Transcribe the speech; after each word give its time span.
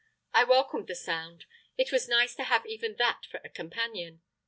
I 0.33 0.45
welcomed 0.45 0.87
the 0.87 0.95
sound; 0.95 1.45
it 1.77 1.91
was 1.91 2.07
nice 2.07 2.33
to 2.33 2.45
have 2.45 2.65
even 2.65 2.95
that 2.95 3.19
for 3.29 3.39
a 3.43 3.49
companion. 3.49 4.23